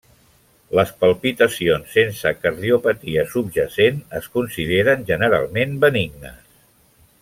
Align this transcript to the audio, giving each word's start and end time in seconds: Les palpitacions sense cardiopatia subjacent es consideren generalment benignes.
Les 0.77 0.93
palpitacions 1.03 1.93
sense 1.97 2.33
cardiopatia 2.47 3.27
subjacent 3.37 4.03
es 4.23 4.33
consideren 4.39 5.09
generalment 5.15 5.81
benignes. 5.87 6.47